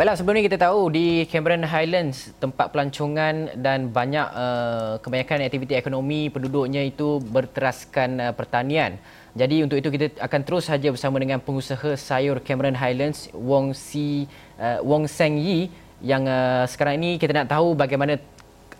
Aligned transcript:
Baiklah, 0.00 0.16
sebelum 0.16 0.40
ini 0.40 0.48
kita 0.48 0.56
tahu 0.56 0.88
di 0.88 1.28
Cameron 1.28 1.60
Highlands, 1.60 2.32
tempat 2.40 2.72
pelancongan 2.72 3.52
dan 3.52 3.92
banyak 3.92 4.32
uh, 4.32 4.96
kebanyakan 5.04 5.44
aktiviti 5.44 5.76
ekonomi 5.76 6.32
penduduknya 6.32 6.88
itu 6.88 7.20
berteraskan 7.20 8.16
uh, 8.16 8.32
pertanian. 8.32 8.96
Jadi 9.36 9.60
untuk 9.60 9.76
itu 9.76 9.92
kita 9.92 10.16
akan 10.24 10.40
terus 10.40 10.72
saja 10.72 10.88
bersama 10.88 11.20
dengan 11.20 11.36
pengusaha 11.36 12.00
sayur 12.00 12.40
Cameron 12.40 12.80
Highlands, 12.80 13.28
Wong 13.36 13.76
Si 13.76 14.24
uh, 14.56 14.80
Wong 14.80 15.04
Seng 15.04 15.36
Yi 15.36 15.68
yang 16.00 16.24
uh, 16.24 16.64
sekarang 16.64 16.96
ini 16.96 17.20
kita 17.20 17.36
nak 17.36 17.52
tahu 17.52 17.76
bagaimana 17.76 18.16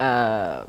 uh, 0.01 0.65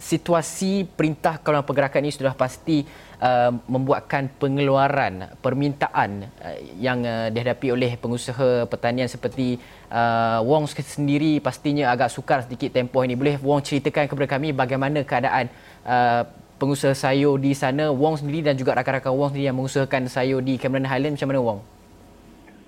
situasi 0.00 0.88
perintah 0.96 1.36
kawalan 1.36 1.60
pergerakan 1.60 2.08
ini 2.08 2.16
sudah 2.16 2.32
pasti 2.32 2.88
uh, 3.20 3.52
membuatkan 3.68 4.32
pengeluaran 4.40 5.36
permintaan 5.38 6.26
uh, 6.40 6.56
yang 6.80 7.04
uh, 7.04 7.28
dihadapi 7.28 7.70
oleh 7.70 7.94
pengusaha 8.00 8.66
pertanian 8.66 9.06
seperti 9.06 9.60
uh, 9.92 10.40
Wong 10.42 10.66
sendiri 10.66 11.38
pastinya 11.38 11.92
agak 11.92 12.10
sukar 12.10 12.42
sedikit 12.42 12.74
tempoh 12.74 13.04
ini. 13.04 13.14
Boleh 13.14 13.36
Wong 13.38 13.60
ceritakan 13.60 14.08
kepada 14.08 14.26
kami 14.26 14.56
bagaimana 14.56 15.04
keadaan 15.04 15.52
uh, 15.84 16.24
pengusaha 16.60 16.92
sayur 16.92 17.40
di 17.40 17.56
sana, 17.56 17.88
Wong 17.88 18.20
sendiri 18.20 18.44
dan 18.44 18.56
juga 18.56 18.76
rakan-rakan 18.76 19.12
Wong 19.16 19.28
sendiri 19.32 19.48
yang 19.48 19.56
mengusahakan 19.56 20.08
sayur 20.08 20.40
di 20.44 20.60
Cameron 20.60 20.88
Highland 20.88 21.16
macam 21.16 21.28
mana 21.32 21.40
Wong? 21.40 21.60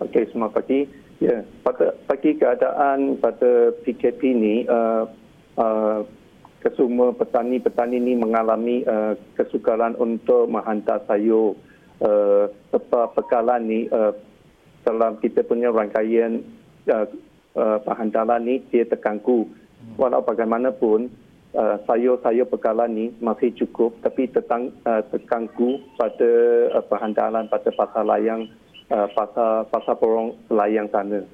Okey, 0.09 0.25
semua 0.33 0.49
pagi. 0.49 0.89
Ya, 1.23 1.39
pada 1.63 1.95
pagi 2.11 2.35
keadaan 2.35 3.15
pada 3.23 3.71
PKP 3.87 4.21
ini 4.27 4.67
uh, 4.67 5.07
uh, 5.55 6.03
kesemua 6.63 7.11
petani-petani 7.11 7.99
ini 7.99 8.15
mengalami 8.15 8.87
uh, 8.87 9.19
kesukaran 9.35 9.99
untuk 9.99 10.47
menghantar 10.47 11.03
sayur 11.11 11.59
uh, 11.99 12.47
pekalan 13.13 13.67
ni 13.67 13.91
uh, 13.91 14.15
dalam 14.87 15.19
kita 15.19 15.43
punya 15.43 15.75
rangkaian 15.75 16.47
uh, 16.87 17.07
uh, 17.59 17.79
penghantaran 17.83 18.47
ni 18.47 18.63
dia 18.71 18.87
terganggu. 18.87 19.51
Walau 19.99 20.23
bagaimanapun 20.23 21.11
uh, 21.59 21.77
sayur-sayur 21.91 22.47
pekalan 22.47 22.95
ni 22.95 23.07
masih 23.19 23.51
cukup 23.59 23.99
tapi 24.07 24.31
tetang, 24.31 24.71
uh, 24.87 25.03
terganggu 25.11 25.83
pada 25.99 26.31
uh, 26.79 26.85
penghantaran 26.87 27.51
pada 27.51 27.69
pasar 27.75 28.07
layang 28.07 28.47
uh, 28.95 29.11
pasar 29.11 29.67
pasar 29.67 29.95
porong 29.99 30.39
layang 30.55 30.87
sana. 30.95 31.27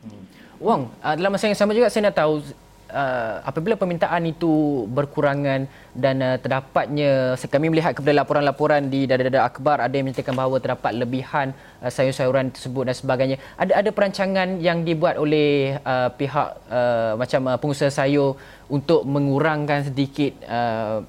Hmm. 0.00 0.24
Wong, 0.56 0.88
uh, 1.04 1.14
dalam 1.14 1.36
masa 1.36 1.52
yang 1.52 1.58
sama 1.60 1.76
juga 1.76 1.92
saya 1.92 2.08
nak 2.08 2.16
tahu 2.16 2.40
uh, 2.90 3.42
apabila 3.42 3.74
permintaan 3.74 4.22
itu 4.28 4.84
berkurangan 4.90 5.66
dan 5.96 6.16
uh, 6.22 6.36
terdapatnya 6.38 7.34
kami 7.38 7.72
melihat 7.72 7.96
kepada 7.96 8.14
laporan-laporan 8.22 8.86
di 8.92 9.08
dada-dada 9.08 9.46
akhbar 9.46 9.82
ada 9.82 9.94
yang 9.94 10.06
menyatakan 10.06 10.34
bahawa 10.36 10.56
terdapat 10.62 10.92
lebihan 10.94 11.50
uh, 11.82 11.90
sayur-sayuran 11.90 12.52
tersebut 12.54 12.82
dan 12.86 12.94
sebagainya 12.94 13.36
ada 13.58 13.72
ada 13.80 13.90
perancangan 13.90 14.58
yang 14.62 14.86
dibuat 14.86 15.18
oleh 15.18 15.78
uh, 15.82 16.10
pihak 16.14 16.48
uh, 16.70 17.12
macam 17.18 17.40
uh, 17.50 17.58
pengusaha 17.58 17.90
sayur 17.90 18.38
untuk 18.66 19.06
mengurangkan 19.06 19.86
sedikit 19.90 20.32
uh, 20.46 21.02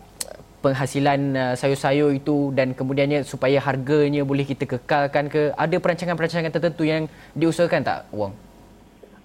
penghasilan 0.61 1.19
uh, 1.37 1.53
sayur-sayur 1.53 2.11
itu 2.17 2.51
dan 2.57 2.73
kemudiannya 2.73 3.21
supaya 3.21 3.61
harganya 3.61 4.25
boleh 4.25 4.43
kita 4.43 4.65
kekalkan 4.65 5.29
ke 5.29 5.53
ada 5.53 5.75
perancangan-perancangan 5.77 6.51
tertentu 6.51 6.83
yang 6.83 7.05
diusahakan 7.37 7.81
tak 7.85 7.99
Wong? 8.09 8.33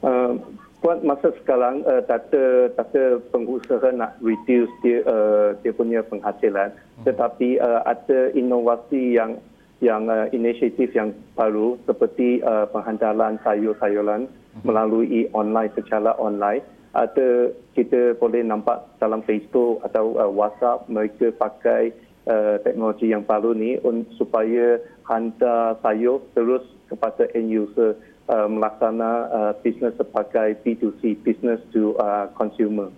Uh, 0.03 0.35
buat 0.83 0.99
masa 1.07 1.31
sekarang 1.39 1.87
uh, 1.87 2.03
data 2.05 2.69
data 2.75 3.23
pengusaha 3.31 3.95
nak 3.95 4.19
reduce 4.19 4.69
dia 4.83 5.07
uh, 5.07 5.55
dia 5.63 5.71
punya 5.71 6.03
penghasilan 6.03 6.75
hmm. 6.75 7.07
tetapi 7.07 7.63
uh, 7.63 7.87
ada 7.87 8.35
inovasi 8.35 9.15
yang 9.15 9.39
yang 9.79 10.11
uh, 10.11 10.27
inisiatif 10.35 10.91
yang 10.91 11.15
baru 11.39 11.79
seperti 11.87 12.43
uh, 12.43 12.67
penghantaran 12.75 13.39
sayur-sayuran 13.47 14.27
hmm. 14.27 14.63
melalui 14.67 15.31
online 15.31 15.71
secara 15.79 16.19
online 16.19 16.67
ada 16.93 17.55
kita 17.73 18.19
boleh 18.19 18.43
nampak 18.45 18.85
dalam 18.99 19.23
Facebook 19.23 19.81
atau 19.87 20.19
uh, 20.19 20.29
WhatsApp 20.29 20.91
mereka 20.91 21.31
pakai 21.39 21.95
uh, 22.27 22.59
teknologi 22.67 23.09
yang 23.15 23.23
baru 23.23 23.55
ni 23.55 23.79
un, 23.87 24.03
supaya 24.19 24.83
hantar 25.07 25.79
sayur 25.81 26.21
terus 26.35 26.67
kepada 26.91 27.31
end 27.33 27.49
user 27.49 27.97
uh, 28.29 28.47
melaksana 28.47 29.11
uh, 29.33 29.53
bisnes 29.65 29.97
sebagai 29.99 30.61
B2C, 30.63 31.19
business 31.25 31.59
to 31.75 31.97
uh, 31.99 32.31
consumer. 32.37 32.91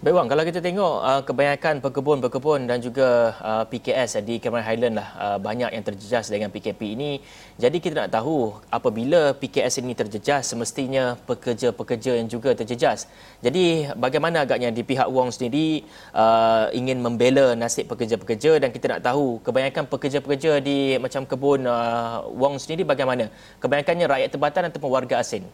Baik 0.00 0.16
Wang, 0.16 0.32
kalau 0.32 0.48
kita 0.48 0.64
tengok 0.64 0.94
uh, 1.04 1.20
kebanyakan 1.28 1.84
pekebun-pekebun 1.84 2.64
dan 2.64 2.80
juga 2.80 3.36
uh, 3.36 3.68
PKS 3.68 4.24
di 4.24 4.40
Cameron 4.40 4.64
Highland 4.64 4.96
lah 4.96 5.08
uh, 5.12 5.36
banyak 5.36 5.76
yang 5.76 5.84
terjejas 5.84 6.32
dengan 6.32 6.48
PKP 6.48 6.96
ini. 6.96 7.20
Jadi 7.60 7.84
kita 7.84 8.08
nak 8.08 8.16
tahu 8.16 8.56
apabila 8.72 9.36
PKS 9.36 9.84
ini 9.84 9.92
terjejas 9.92 10.56
semestinya 10.56 11.20
pekerja-pekerja 11.28 12.16
yang 12.16 12.32
juga 12.32 12.56
terjejas. 12.56 13.12
Jadi 13.44 13.92
bagaimana 13.92 14.48
agaknya 14.48 14.72
di 14.72 14.80
pihak 14.80 15.04
Wong 15.04 15.28
sendiri 15.36 15.84
uh, 16.16 16.72
ingin 16.72 16.96
membela 17.04 17.52
nasib 17.52 17.92
pekerja-pekerja 17.92 18.56
dan 18.56 18.72
kita 18.72 18.96
nak 18.96 19.04
tahu 19.04 19.44
kebanyakan 19.44 19.84
pekerja-pekerja 19.84 20.64
di 20.64 20.96
macam 20.96 21.28
kebun 21.28 21.68
uh, 21.68 22.56
sendiri 22.56 22.88
bagaimana? 22.88 23.28
Kebanyakannya 23.60 24.08
rakyat 24.08 24.30
tempatan 24.32 24.62
ataupun 24.72 24.96
warga 24.96 25.20
asing. 25.20 25.44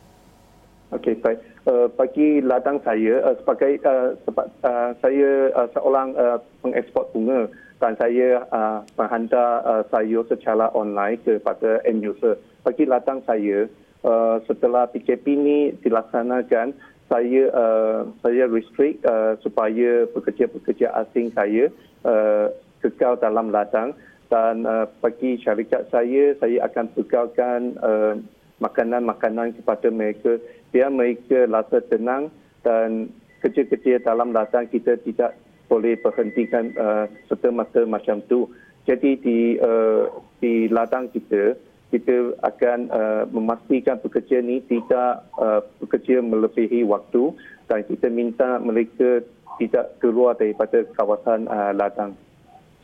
Okey, 0.95 1.19
baik. 1.19 1.43
Uh, 1.67 1.91
bagi 1.99 2.39
ladang 2.39 2.79
saya, 2.87 3.19
uh, 3.27 3.35
sebagai 3.43 3.83
uh, 3.83 4.15
sebab 4.23 4.47
uh, 4.63 4.95
saya 5.03 5.51
uh, 5.51 5.67
seorang 5.75 6.15
uh, 6.15 6.39
pengeksport 6.63 7.11
bunga 7.11 7.51
dan 7.83 7.99
saya 7.99 8.47
uh, 8.55 8.87
menghantar 8.95 9.67
uh, 9.67 9.83
sayur 9.91 10.23
secara 10.31 10.71
online 10.79 11.19
kepada 11.27 11.83
end 11.83 12.07
user. 12.07 12.39
Bagi 12.63 12.87
ladang 12.87 13.19
saya, 13.27 13.67
uh, 14.07 14.39
setelah 14.47 14.87
PKP 14.95 15.27
ini 15.27 15.59
dilaksanakan, 15.83 16.71
saya 17.11 17.43
uh, 17.51 18.07
saya 18.23 18.47
restrict 18.47 19.03
uh, 19.03 19.35
supaya 19.43 20.07
pekerja-pekerja 20.15 20.95
asing 21.03 21.35
saya 21.35 21.67
uh, 22.07 22.47
kekal 22.79 23.19
dalam 23.19 23.51
ladang 23.51 23.91
dan 24.31 24.67
uh, 24.67 24.87
bagi 25.03 25.39
syarikat 25.43 25.87
saya, 25.91 26.35
saya 26.39 26.67
akan 26.67 26.87
bekalkan 26.95 27.75
uh, 27.83 28.15
makanan-makanan 28.59 29.57
kepada 29.61 29.89
mereka 29.93 30.41
biar 30.73 30.89
mereka 30.89 31.45
rasa 31.49 31.81
tenang 31.87 32.33
dan 32.65 33.13
kerja-kerja 33.45 34.03
dalam 34.03 34.33
ladang 34.33 34.67
kita 34.69 34.97
tidak 35.05 35.37
boleh 35.67 35.99
berhentikan 35.99 36.73
uh, 36.79 37.05
serta-merta 37.29 37.85
macam 37.85 38.23
tu. 38.31 38.49
Jadi 38.87 39.19
di 39.19 39.39
uh, 39.59 40.09
di 40.39 40.71
ladang 40.71 41.11
kita 41.11 41.59
kita 41.91 42.35
akan 42.43 42.79
uh, 42.91 43.25
memastikan 43.31 43.99
pekerja 44.03 44.43
ni 44.43 44.63
tidak 44.67 45.27
uh, 45.39 45.63
bekerja 45.79 46.19
melebihi 46.23 46.83
waktu 46.83 47.35
dan 47.71 47.87
kita 47.87 48.11
minta 48.11 48.59
mereka 48.59 49.23
tidak 49.59 49.97
keluar 50.03 50.35
daripada 50.35 50.83
kawasan 50.95 51.47
uh, 51.47 51.73
ladang. 51.75 52.15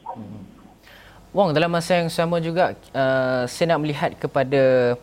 Hmm. 0.06 0.43
Wong 1.33 1.56
dalam 1.56 1.72
masa 1.72 1.97
yang 1.97 2.12
sama 2.12 2.39
juga 2.44 2.77
uh, 2.93 3.49
saya 3.49 3.75
nak 3.75 3.81
melihat 3.81 4.10
kepada 4.21 4.94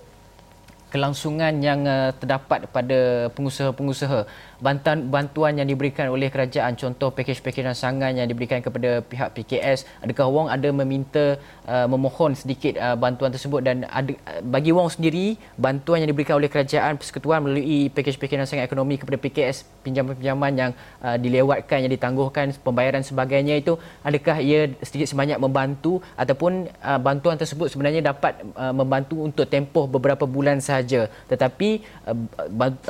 kelangsungan 0.89 1.61
yang 1.61 1.85
uh, 1.85 2.09
terdapat 2.17 2.66
pada 2.69 3.29
pengusaha-pengusaha. 3.38 4.25
Bantuan 4.59 5.07
bantuan 5.07 5.55
yang 5.55 5.69
diberikan 5.72 6.11
oleh 6.11 6.27
kerajaan 6.27 6.75
contoh 6.75 7.16
pakej-pakej 7.16 7.63
rangsangan 7.63 8.11
yang 8.11 8.27
diberikan 8.27 8.59
kepada 8.59 9.00
pihak 9.00 9.31
PKS 9.31 9.88
adakah 10.03 10.27
Wong 10.27 10.47
ada 10.51 10.67
meminta 10.75 11.39
uh, 11.63 11.88
memohon 11.88 12.35
sedikit 12.35 12.75
uh, 12.75 13.00
bantuan 13.00 13.31
tersebut? 13.31 13.63
Dan 13.63 13.88
ada, 13.88 14.11
uh, 14.11 14.44
bagi 14.44 14.75
Wong 14.75 14.91
sendiri 14.91 15.39
bantuan 15.55 16.03
yang 16.03 16.11
diberikan 16.11 16.35
oleh 16.35 16.51
kerajaan 16.51 17.00
persekutuan 17.00 17.39
melalui 17.39 17.88
pakej-pakej 17.94 18.35
rangsangan 18.44 18.66
ekonomi 18.67 19.00
kepada 19.00 19.16
PKS 19.16 19.63
pinjaman-pinjaman 19.88 20.51
yang 20.57 20.71
uh, 21.00 21.15
dilewatkan 21.15 21.88
yang 21.88 21.91
ditangguhkan 21.95 22.51
pembayaran 22.59 23.06
sebagainya 23.06 23.63
itu 23.63 23.80
adakah 24.03 24.44
ia 24.44 24.75
sedikit 24.83 25.07
sebanyak 25.07 25.39
membantu? 25.39 26.03
Ataupun 26.19 26.68
uh, 26.83 27.00
bantuan 27.00 27.39
tersebut 27.39 27.71
sebenarnya 27.71 28.03
dapat 28.03 28.44
uh, 28.59 28.75
membantu 28.75 29.24
untuk 29.24 29.47
tempoh 29.47 29.88
beberapa 29.88 30.27
bulan 30.27 30.59
sahaja 30.59 30.78
tetapi 31.27 31.83
uh, 32.07 32.15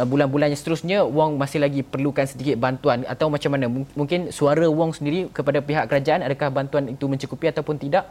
bulan-bulan 0.05 0.51
yang 0.51 0.59
seterusnya 0.59 0.97
Wong 1.07 1.39
masih 1.39 1.63
lagi 1.63 1.81
perlukan 1.81 2.27
sedikit 2.27 2.59
bantuan 2.59 3.07
atau 3.07 3.31
macam 3.31 3.55
mana? 3.55 3.65
Mungkin 3.71 4.29
suara 4.29 4.67
Wong 4.67 4.91
sendiri 4.91 5.31
kepada 5.31 5.63
pihak 5.63 5.89
kerajaan 5.89 6.25
adakah 6.25 6.51
bantuan 6.51 6.91
itu 6.91 7.05
mencukupi 7.09 7.49
ataupun 7.49 7.79
tidak? 7.79 8.09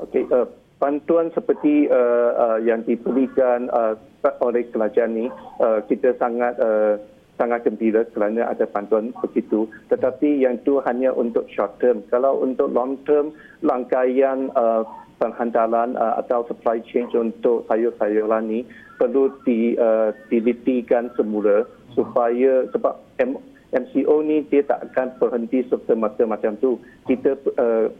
Okey, 0.00 0.26
uh, 0.32 0.48
bantuan 0.82 1.30
seperti 1.32 1.86
uh, 1.88 2.30
uh, 2.34 2.58
yang 2.60 2.82
diberikan 2.82 3.70
uh, 3.70 3.94
oleh 4.40 4.64
kerajaan 4.68 5.16
ini 5.16 5.26
uh, 5.60 5.80
kita 5.86 6.16
sangat 6.16 6.56
uh, 6.60 6.96
sangat 7.34 7.66
gembira 7.66 8.06
kerana 8.14 8.46
ada 8.46 8.66
bantuan 8.66 9.10
begitu. 9.18 9.66
Tetapi 9.90 10.46
yang 10.46 10.58
itu 10.62 10.78
hanya 10.86 11.10
untuk 11.10 11.50
short 11.50 11.82
term. 11.82 12.06
Kalau 12.10 12.38
untuk 12.42 12.70
long 12.70 12.94
term, 13.02 13.34
rangkaian 13.62 14.54
uh, 14.54 14.86
penghantaran 15.18 15.94
uh, 15.96 16.20
atau 16.20 16.46
supply 16.50 16.82
chain 16.84 17.08
untuk 17.14 17.64
sayur-sayuran 17.70 18.50
ini 18.50 18.60
perlu 18.98 19.30
di, 19.42 19.74
uh, 19.78 20.14
dilitikan 20.30 21.10
semula 21.18 21.66
supaya 21.94 22.66
sebab 22.74 22.98
M, 23.22 23.38
MCO 23.74 24.22
ni 24.22 24.46
dia 24.50 24.62
tak 24.66 24.90
akan 24.90 25.18
berhenti 25.18 25.66
serta-merta 25.66 26.22
macam 26.26 26.54
tu. 26.58 26.78
Kita 27.06 27.34
uh, 27.58 27.90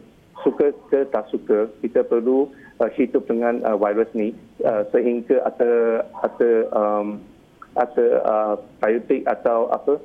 suka 0.43 0.71
ke 0.91 1.07
tak 1.11 1.27
suka, 1.31 1.71
kita 1.83 2.03
perlu 2.03 2.51
uh, 2.79 2.91
hidup 2.95 3.27
dengan 3.27 3.63
uh, 3.63 3.75
virus 3.79 4.07
ni 4.15 4.35
uh, 4.63 4.83
sehingga 4.91 5.43
ada 5.47 6.03
ada 6.23 6.49
um, 6.75 7.19
ada 7.75 8.05
uh, 8.23 8.53
biotik 8.79 9.27
atau 9.27 9.67
apa 9.71 9.99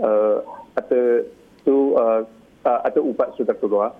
uh, 0.00 0.36
ada 0.76 1.24
tu 1.64 1.96
uh, 1.96 2.20
uh, 2.64 2.80
ada 2.84 3.00
ubat 3.00 3.32
sudah 3.36 3.56
keluar. 3.56 3.96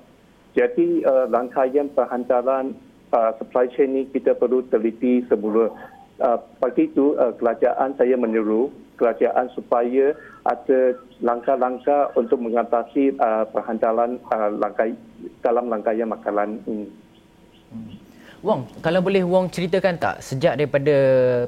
Jadi 0.55 1.03
uh, 1.03 1.27
rangkaian 1.29 1.91
perhantaran 1.91 2.79
uh, 3.11 3.35
supply 3.43 3.67
chain 3.75 3.91
ni 3.95 4.03
kita 4.11 4.39
perlu 4.39 4.63
teliti 4.71 5.27
semula. 5.27 5.71
Uh, 6.23 6.39
pagi 6.63 6.87
itu 6.87 7.19
uh, 7.19 7.35
kerajaan 7.35 7.99
saya 7.99 8.15
menyeru 8.15 8.71
kerajaan 8.95 9.51
supaya 9.51 10.15
ada 10.47 10.95
langkah-langkah 11.19 12.15
untuk 12.15 12.39
mengatasi 12.39 13.19
uh, 13.19 13.43
perhantaran 13.51 14.23
uh, 14.31 14.51
langkah, 14.55 14.87
dalam 15.43 15.67
rangkaian 15.67 16.07
makanan 16.07 16.63
ini. 16.71 16.87
Wong, 18.45 18.69
kalau 18.85 19.01
boleh 19.01 19.25
Wong 19.25 19.49
ceritakan 19.49 19.97
tak 19.97 20.21
sejak 20.21 20.61
daripada 20.61 20.95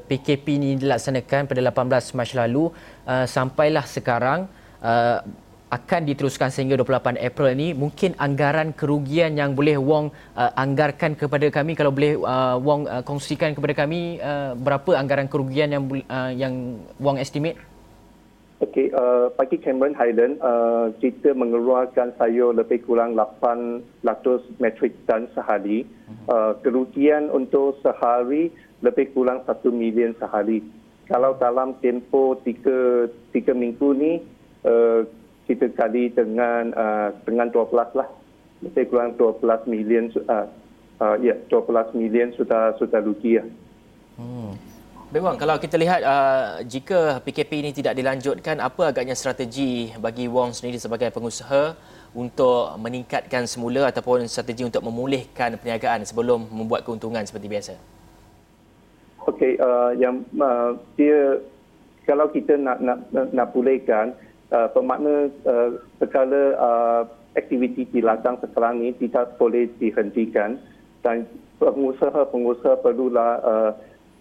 PKP 0.09 0.45
ini 0.57 0.69
dilaksanakan 0.81 1.45
pada 1.45 1.61
18 1.61 2.17
Mac 2.17 2.29
lalu 2.33 2.73
uh, 3.05 3.23
sampailah 3.29 3.85
sekarang 3.85 4.49
uh, 4.81 5.21
akan 5.67 6.01
diteruskan 6.07 6.47
sehingga 6.47 6.79
28 6.79 7.19
April 7.19 7.47
ini 7.51 7.75
mungkin 7.75 8.15
anggaran 8.15 8.71
kerugian 8.71 9.35
yang 9.35 9.51
boleh 9.51 9.75
Wong 9.75 10.15
uh, 10.35 10.51
anggarkan 10.55 11.19
kepada 11.19 11.51
kami 11.51 11.75
kalau 11.75 11.91
boleh 11.91 12.15
uh, 12.23 12.55
Wong 12.55 12.87
uh, 12.87 13.03
kongsikan 13.03 13.51
kepada 13.51 13.83
kami 13.83 14.15
uh, 14.23 14.55
berapa 14.55 14.95
anggaran 14.95 15.27
kerugian 15.27 15.75
yang 15.75 15.83
uh, 15.87 16.31
yang 16.31 16.79
Wong 17.03 17.19
estimate 17.19 17.59
Okey, 18.57 18.89
uh, 18.89 19.29
pagi 19.37 19.61
Cameron 19.61 19.93
Highland, 19.93 20.41
uh, 20.41 20.89
kita 20.97 21.37
mengeluarkan 21.37 22.17
sayur 22.17 22.57
lebih 22.57 22.81
kurang 22.89 23.13
800 23.13 23.85
metrik 24.57 24.97
tan 25.05 25.29
sehari. 25.37 25.85
Uh, 26.25 26.57
kerugian 26.65 27.29
untuk 27.29 27.77
sehari 27.85 28.49
lebih 28.81 29.13
kurang 29.13 29.45
1 29.45 29.61
million 29.69 30.17
sehari. 30.17 30.65
Kalau 31.05 31.37
dalam 31.37 31.77
tempoh 31.85 32.41
3, 32.41 33.13
3 33.29 33.53
minggu 33.53 33.93
ni, 33.93 34.25
uh, 34.65 35.05
kita 35.47 35.71
kali 35.73 36.11
dengan 36.11 36.75
uh, 36.75 37.09
dengan 37.23 37.47
12 37.49 37.71
lah. 37.95 38.07
Lebih 38.61 38.91
kurang 38.91 39.15
12 39.15 39.71
million 39.71 40.11
uh, 40.27 40.45
uh, 40.99 41.15
ya, 41.23 41.33
yeah, 41.33 41.37
12 41.49 41.95
million 41.95 42.29
sudah 42.35 42.75
sudah 42.75 42.99
rugi 43.01 43.39
ya. 43.39 43.45
Hmm. 44.19 44.53
Baik 45.07 45.23
Wang, 45.23 45.39
kalau 45.39 45.55
kita 45.55 45.79
lihat 45.79 46.03
uh, 46.03 46.59
jika 46.67 47.23
PKP 47.23 47.63
ini 47.63 47.71
tidak 47.71 47.95
dilanjutkan, 47.95 48.59
apa 48.59 48.91
agaknya 48.91 49.15
strategi 49.15 49.87
bagi 49.95 50.27
Wong 50.27 50.51
sendiri 50.51 50.75
sebagai 50.75 51.07
pengusaha 51.15 51.79
untuk 52.11 52.75
meningkatkan 52.75 53.47
semula 53.47 53.87
ataupun 53.87 54.27
strategi 54.27 54.67
untuk 54.67 54.83
memulihkan 54.83 55.55
perniagaan 55.55 56.03
sebelum 56.03 56.51
membuat 56.51 56.83
keuntungan 56.83 57.23
seperti 57.23 57.47
biasa? 57.47 57.73
Okey, 59.31 59.55
uh, 59.63 59.95
yang 59.95 60.27
uh, 60.43 60.75
dia 60.99 61.39
kalau 62.03 62.27
kita 62.27 62.59
nak 62.59 62.83
nak 62.83 62.99
nak 63.11 63.47
pulihkan, 63.55 64.11
uh, 64.51 64.67
bermakna 64.71 65.31
uh, 65.47 65.69
segala 65.99 66.41
uh, 66.57 67.01
aktiviti 67.37 67.85
di 67.89 68.01
ladang 68.01 68.41
sekarang 68.41 68.81
ini 68.81 68.97
tidak 68.97 69.37
boleh 69.37 69.69
dihentikan 69.77 70.57
dan 71.05 71.29
pengusaha-pengusaha 71.61 72.81
perlulah 72.81 73.31
uh, 73.45 73.71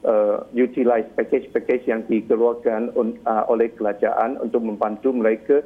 uh, 0.05 0.37
utilize 0.53 1.09
package-package 1.17 1.89
yang 1.89 2.05
dikeluarkan 2.07 2.93
uh, 2.97 3.45
oleh 3.49 3.73
kerajaan 3.73 4.41
untuk 4.41 4.65
membantu 4.65 5.13
mereka 5.13 5.65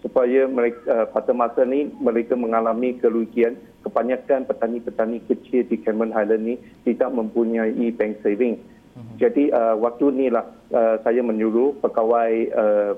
supaya 0.00 0.48
mereka 0.48 0.80
uh, 0.88 1.06
pada 1.12 1.36
masa 1.36 1.68
ini 1.68 1.92
mereka 2.00 2.32
mengalami 2.32 2.96
kerugian 2.96 3.56
kebanyakan 3.84 4.48
petani-petani 4.48 5.20
kecil 5.28 5.62
di 5.68 5.76
Cameron 5.80 6.14
Highland 6.14 6.44
ini 6.48 6.54
tidak 6.88 7.12
mempunyai 7.12 7.92
bank 7.92 8.24
saving. 8.24 8.56
Mm-hmm. 8.92 9.16
Jadi 9.20 9.44
uh, 9.52 9.76
waktu 9.76 10.12
inilah 10.12 10.44
uh, 10.72 10.96
saya 11.04 11.20
menyuruh 11.24 11.76
pegawai 11.80 12.32
uh, 12.52 12.92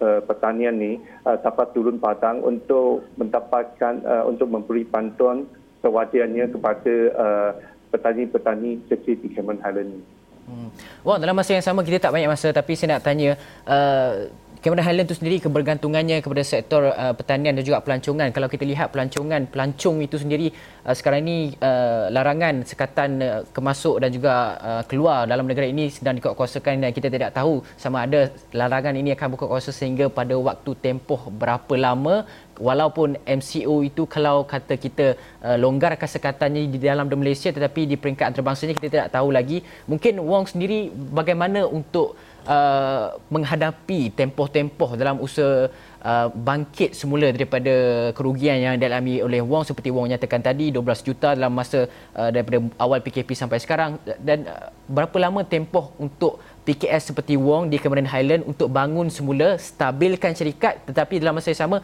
uh, 0.00 0.20
pertanian 0.24 0.74
ni 0.76 0.98
uh, 1.24 1.36
dapat 1.40 1.72
turun 1.72 1.96
padang 2.00 2.42
untuk 2.42 3.06
mendapatkan 3.16 4.02
uh, 4.04 4.24
untuk 4.28 4.48
memberi 4.50 4.84
bantuan 4.86 5.46
sewadianya 5.84 6.50
kepada 6.50 6.94
uh, 7.14 7.50
petani-petani 7.94 8.82
kecil 8.90 9.16
di 9.22 9.28
Cameron 9.32 9.62
Highland. 9.62 10.02
Hmm. 10.46 10.70
Wah, 11.02 11.18
dalam 11.18 11.34
masa 11.34 11.58
yang 11.58 11.64
sama 11.64 11.82
kita 11.82 11.98
tak 11.98 12.14
banyak 12.14 12.30
masa 12.30 12.54
tapi 12.54 12.78
saya 12.78 12.96
nak 12.98 13.02
tanya 13.02 13.34
uh, 13.66 14.30
Cameron 14.66 14.82
Highland 14.82 15.06
itu 15.06 15.16
sendiri 15.22 15.36
kebergantungannya 15.38 16.18
kepada 16.18 16.42
sektor 16.42 16.90
uh, 16.90 17.14
pertanian 17.14 17.54
dan 17.54 17.62
juga 17.62 17.78
pelancongan. 17.86 18.34
Kalau 18.34 18.50
kita 18.50 18.66
lihat 18.66 18.90
pelancongan, 18.90 19.46
pelancong 19.46 20.02
itu 20.02 20.18
sendiri 20.18 20.50
uh, 20.86 20.94
sekarang 20.98 21.20
ini 21.26 21.38
uh, 21.58 22.06
larangan 22.14 22.62
sekatan 22.70 23.10
uh, 23.18 23.42
kemasuk 23.56 23.98
dan 24.02 24.10
juga 24.16 24.34
uh, 24.68 24.82
keluar 24.90 25.26
dalam 25.26 25.44
negara 25.50 25.66
ini 25.66 25.90
sedang 25.90 26.14
dikuatkuasakan 26.18 26.86
dan 26.86 26.90
kita 26.94 27.08
tidak 27.10 27.34
tahu 27.38 27.54
sama 27.74 28.06
ada 28.06 28.30
larangan 28.54 28.94
ini 28.94 29.10
akan 29.18 29.34
buka 29.34 29.50
kuasa 29.50 29.74
sehingga 29.74 30.06
pada 30.06 30.38
waktu 30.38 30.70
tempoh 30.78 31.22
berapa 31.42 31.74
lama 31.86 32.22
walaupun 32.56 33.20
MCO 33.38 33.84
itu 33.84 34.02
kalau 34.08 34.46
kata 34.52 34.74
kita 34.78 35.06
uh, 35.42 35.56
longgarkan 35.58 36.08
sekatannya 36.08 36.70
di 36.70 36.78
dalam 36.78 37.10
Malaysia 37.10 37.50
tetapi 37.50 37.84
di 37.90 37.96
peringkat 38.00 38.32
antarbangsanya 38.32 38.74
kita 38.78 38.88
tidak 38.94 39.08
tahu 39.12 39.28
lagi. 39.34 39.60
Mungkin 39.90 40.22
Wong 40.22 40.44
sendiri 40.48 40.88
bagaimana 40.92 41.66
untuk 41.68 42.16
uh, 42.48 43.16
menghadapi 43.28 44.14
tempoh-tempoh 44.14 44.96
dalam 44.96 45.18
usaha 45.20 45.68
uh, 46.02 46.28
bangkit 46.32 46.92
semula 46.92 47.30
daripada 47.32 47.72
kerugian 48.12 48.58
yang 48.58 48.74
dialami 48.76 49.22
oleh 49.22 49.40
Wong 49.40 49.62
seperti 49.64 49.88
Wong 49.94 50.10
nyatakan 50.10 50.42
tadi 50.42 50.74
12 50.74 51.06
juta 51.06 51.32
dalam 51.32 51.52
masa 51.54 51.88
uh, 52.16 52.30
daripada 52.34 52.60
awal 52.80 53.00
PKP 53.00 53.32
sampai 53.32 53.62
sekarang 53.62 54.00
dan 54.20 54.48
uh, 54.50 54.68
berapa 54.90 55.16
lama 55.16 55.46
tempoh 55.46 55.94
untuk 55.96 56.42
PKS 56.66 57.14
seperti 57.14 57.38
Wong 57.38 57.70
di 57.70 57.78
Cameron 57.78 58.10
Highland 58.10 58.42
untuk 58.42 58.68
bangun 58.74 59.06
semula 59.06 59.54
stabilkan 59.54 60.34
syarikat 60.34 60.82
tetapi 60.90 61.22
dalam 61.22 61.38
masa 61.38 61.54
yang 61.54 61.62
sama 61.62 61.78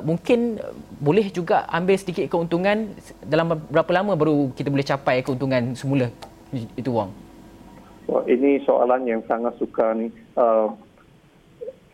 mungkin 0.00 0.56
boleh 0.96 1.28
juga 1.28 1.68
ambil 1.68 2.00
sedikit 2.00 2.32
keuntungan 2.32 2.96
dalam 3.20 3.52
berapa 3.68 3.90
lama 3.92 4.16
baru 4.16 4.48
kita 4.56 4.72
boleh 4.72 4.86
capai 4.86 5.20
keuntungan 5.20 5.76
semula 5.76 6.08
itu 6.56 6.88
Wong 6.88 7.12
Wah, 8.04 8.20
ini 8.28 8.60
soalan 8.68 9.08
yang 9.08 9.24
sangat 9.24 9.56
suka 9.56 9.96
ni. 9.96 10.12
Uh, 10.36 10.68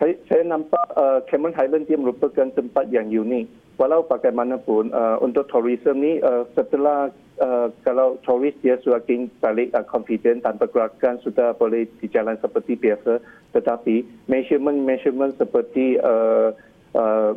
saya, 0.00 0.16
saya 0.32 0.42
nampak 0.48 0.80
uh, 0.96 1.20
Cameron 1.28 1.52
Highland 1.52 1.84
dia 1.84 2.00
merupakan 2.00 2.48
tempat 2.56 2.88
yang 2.88 3.12
unik. 3.12 3.76
Walau 3.76 4.04
bagaimanapun 4.08 4.96
uh, 4.96 5.20
untuk 5.20 5.48
tourism 5.52 6.00
ni 6.00 6.20
uh, 6.24 6.48
setelah 6.56 7.12
uh, 7.40 7.68
kalau 7.84 8.20
turis 8.24 8.56
dia 8.60 8.76
semakin 8.80 9.32
balik 9.40 9.72
uh, 9.72 9.84
confident 9.84 10.44
dan 10.44 10.60
pergerakan 10.60 11.16
sudah 11.24 11.56
boleh 11.56 11.88
dijalan 12.00 12.36
seperti 12.44 12.76
biasa 12.76 13.24
tetapi 13.56 14.04
measurement 14.28 14.84
measurement 14.84 15.32
seperti 15.40 15.96
uh, 15.96 16.52
uh, 16.92 17.32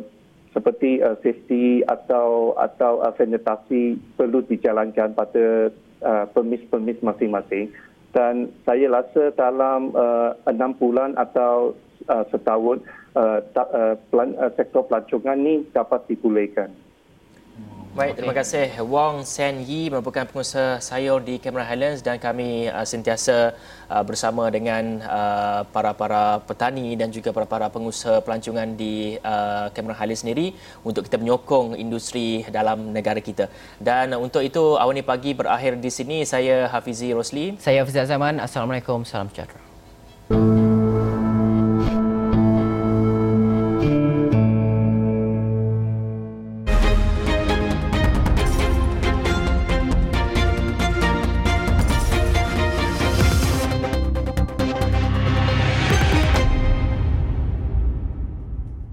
seperti 0.52 1.00
uh, 1.00 1.16
safety 1.24 1.80
atau 1.88 2.52
atau 2.60 3.00
uh, 3.00 3.12
sanitasi 3.16 3.96
perlu 4.20 4.44
dijalankan 4.44 5.16
pada 5.16 5.72
uh, 6.04 6.24
permis-permis 6.30 7.00
masing-masing 7.00 7.72
dan 8.14 8.52
saya 8.62 8.86
rasa 8.86 9.34
dalam 9.34 9.90
uh, 9.96 10.38
enam 10.46 10.76
bulan 10.78 11.16
atau 11.18 11.74
uh, 12.08 12.24
setahun 12.30 12.82
uh, 13.14 13.38
ta, 13.52 13.64
uh, 13.70 13.94
pelan, 14.10 14.36
uh, 14.36 14.52
sektor 14.56 14.84
pelancongan 14.86 15.36
ini 15.40 15.66
dapat 15.72 16.04
dipulihkan. 16.08 16.70
Baik, 17.94 18.18
terima 18.18 18.34
kasih. 18.34 18.74
Wong 18.82 19.22
Sen 19.22 19.62
Yi 19.62 19.86
merupakan 19.86 20.26
pengusaha 20.26 20.82
sayur 20.82 21.22
di 21.22 21.38
Cameron 21.38 21.62
Highlands 21.62 22.02
dan 22.02 22.18
kami 22.18 22.66
uh, 22.66 22.82
sentiasa 22.82 23.54
uh, 23.86 24.02
bersama 24.02 24.50
dengan 24.50 24.98
uh, 25.06 25.62
para-para 25.70 26.42
petani 26.42 26.98
dan 26.98 27.14
juga 27.14 27.30
para-para 27.30 27.70
pengusaha 27.70 28.18
pelancongan 28.18 28.74
di 28.74 29.14
uh, 29.22 29.70
Cameron 29.70 29.94
Highlands 29.94 30.26
sendiri 30.26 30.58
untuk 30.82 31.06
kita 31.06 31.22
menyokong 31.22 31.78
industri 31.78 32.42
dalam 32.50 32.90
negara 32.90 33.22
kita. 33.22 33.46
Dan 33.78 34.18
untuk 34.18 34.42
itu, 34.42 34.74
Awani 34.74 35.06
Pagi 35.06 35.30
berakhir 35.30 35.78
di 35.78 35.90
sini. 35.94 36.26
Saya 36.26 36.66
Hafizi 36.66 37.14
Rosli. 37.14 37.62
Saya 37.62 37.86
Hafiz 37.86 37.94
Zaman. 37.94 38.42
Assalamualaikum. 38.42 39.06
Salam 39.06 39.30
sejahtera. 39.30 39.62